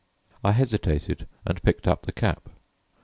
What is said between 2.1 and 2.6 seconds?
cap.